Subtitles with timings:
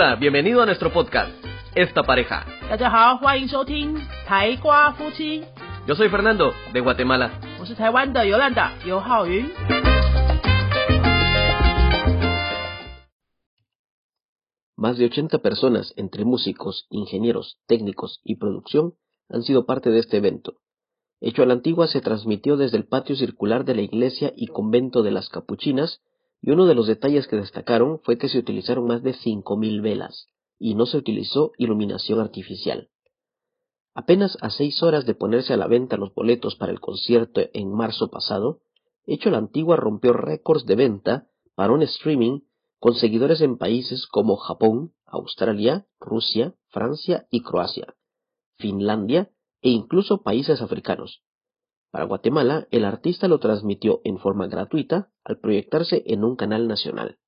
[0.00, 1.32] Hola, bienvenido a nuestro podcast,
[1.74, 2.46] Esta Pareja.
[5.88, 7.40] Yo soy Fernando, de Guatemala.
[14.76, 18.94] Más de 80 personas, entre músicos, ingenieros, técnicos y producción,
[19.28, 20.58] han sido parte de este evento.
[21.20, 25.02] Hecho a la antigua se transmitió desde el patio circular de la iglesia y convento
[25.02, 26.00] de las capuchinas
[26.40, 30.26] y uno de los detalles que destacaron fue que se utilizaron más de 5.000 velas,
[30.58, 32.90] y no se utilizó iluminación artificial.
[33.94, 37.72] Apenas a seis horas de ponerse a la venta los boletos para el concierto en
[37.72, 38.60] marzo pasado,
[39.10, 42.40] Hecho la Antigua rompió récords de venta para un streaming
[42.78, 47.94] con seguidores en países como Japón, Australia, Rusia, Francia y Croacia,
[48.58, 49.30] Finlandia
[49.62, 51.22] e incluso países africanos.
[51.90, 57.18] Para Guatemala, el artista lo transmitió en forma gratuita al proyectarse en un canal nacional.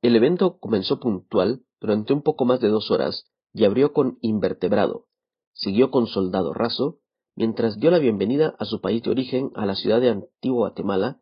[0.00, 5.06] El evento comenzó puntual durante un poco más de dos horas y abrió con Invertebrado,
[5.52, 7.00] siguió con Soldado Raso,
[7.34, 11.20] mientras dio la bienvenida a su país de origen, a la ciudad de Antigua Guatemala,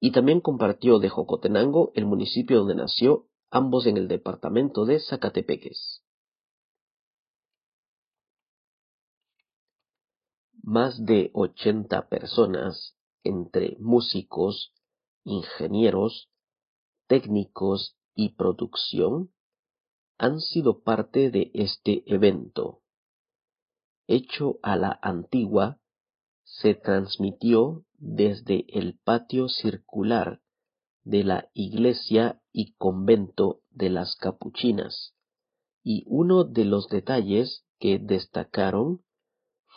[0.00, 5.99] y también compartió de Jocotenango, el municipio donde nació, ambos en el departamento de Zacatepeques.
[10.70, 14.72] Más de 80 personas, entre músicos,
[15.24, 16.30] ingenieros,
[17.08, 19.32] técnicos y producción,
[20.16, 22.82] han sido parte de este evento.
[24.06, 25.80] Hecho a la antigua,
[26.44, 30.40] se transmitió desde el patio circular
[31.02, 35.16] de la iglesia y convento de las capuchinas,
[35.82, 39.02] y uno de los detalles que destacaron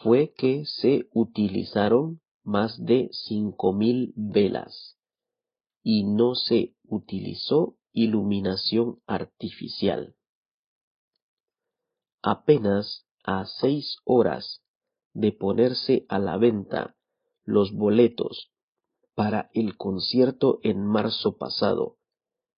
[0.03, 4.99] fue que se utilizaron más de cinco mil velas
[5.81, 10.15] y no se utilizó iluminación artificial.
[12.21, 14.61] Apenas a seis horas
[15.13, 16.97] de ponerse a la venta
[17.45, 18.51] los boletos
[19.15, 21.97] para el concierto en marzo pasado,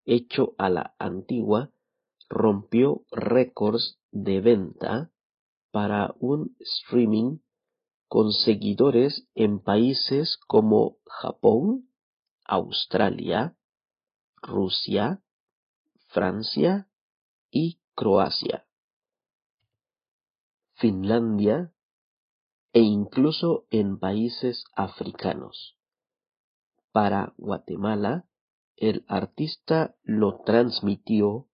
[0.04, 1.72] hecho a la antigua,
[2.28, 5.12] rompió récords de venta
[5.76, 7.40] para un streaming
[8.08, 11.90] con seguidores en países como Japón,
[12.46, 13.58] Australia,
[14.38, 15.22] Rusia,
[16.08, 16.88] Francia
[17.52, 18.66] y Croacia,
[20.76, 21.74] Finlandia
[22.72, 25.78] e incluso en países africanos.
[26.94, 28.24] Para Guatemala,
[28.78, 31.50] el artista lo transmitió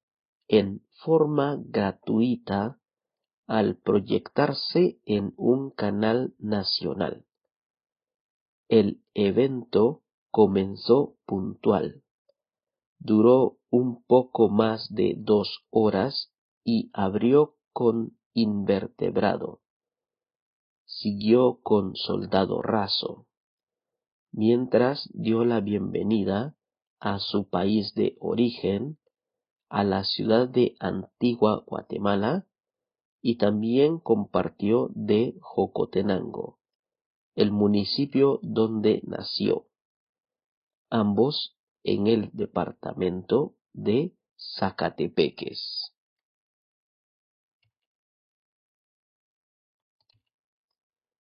[0.47, 2.77] en forma gratuita
[3.47, 7.25] al proyectarse en un canal nacional.
[8.67, 12.03] El evento comenzó puntual,
[12.99, 16.31] duró un poco más de dos horas
[16.63, 19.61] y abrió con invertebrado.
[20.85, 23.27] Siguió con soldado raso,
[24.31, 26.55] mientras dio la bienvenida
[26.99, 28.99] a su país de origen,
[29.69, 32.45] a la ciudad de Antigua Guatemala,
[33.21, 36.59] y también compartió de Jocotenango,
[37.35, 39.67] el municipio donde nació,
[40.89, 44.13] ambos en el departamento de
[44.57, 45.93] Zacatepeques.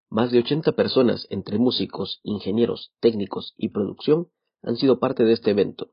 [0.09, 4.29] Más de 80 personas, entre músicos, ingenieros, técnicos y producción,
[4.63, 5.93] han sido parte de este evento.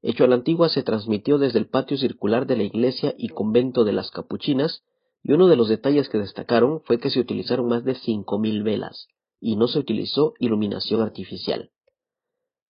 [0.00, 3.82] Hecho a la antigua se transmitió desde el patio circular de la iglesia y convento
[3.82, 4.84] de las Capuchinas,
[5.22, 9.08] y uno de los detalles que destacaron fue que se utilizaron más de 5.000 velas,
[9.40, 11.70] y no se utilizó iluminación artificial.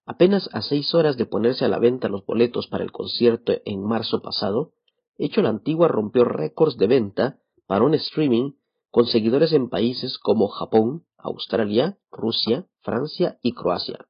[0.06, 3.84] Apenas a seis horas de ponerse a la venta los boletos para el concierto en
[3.84, 4.72] marzo pasado,
[5.19, 8.53] Hecho la Antigua rompió récords de venta para un streaming
[8.91, 14.06] con seguidores en países como Japón, Australia, Rusia, Francia y Croacia,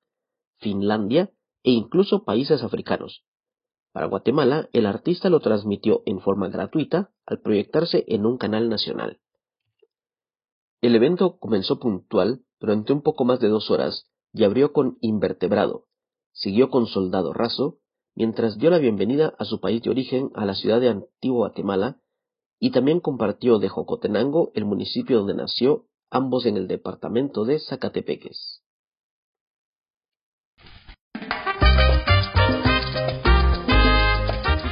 [0.58, 1.32] Finlandia
[1.62, 3.24] e incluso países africanos.
[3.92, 9.20] Para Guatemala, el artista lo transmitió en forma gratuita al proyectarse en un canal nacional.
[10.80, 15.86] El evento comenzó puntual durante un poco más de dos horas y abrió con Invertebrado,
[16.32, 17.78] siguió con Soldado Raso,
[18.14, 22.00] mientras dio la bienvenida a su país de origen, a la ciudad de Antigua Guatemala,
[22.60, 28.57] y también compartió de Jocotenango, el municipio donde nació, ambos en el departamento de Zacatepeques.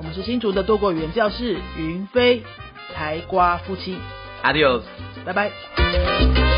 [0.00, 2.42] 我们是新竹的多国语言教室云飞
[2.94, 3.98] 台瓜夫妻
[4.42, 4.80] ，，Adios，
[5.26, 6.49] 拜拜。